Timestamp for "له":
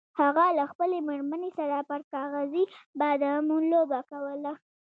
0.57-0.63